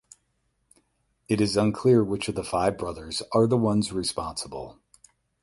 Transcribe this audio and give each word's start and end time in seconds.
It 1.27 1.39
is 1.39 1.55
unclear 1.55 2.03
which 2.03 2.27
of 2.27 2.33
the 2.33 2.43
five 2.43 2.75
brothers 2.75 3.21
are 3.33 3.45
the 3.45 3.55
ones 3.55 3.91
responsible. 3.93 4.79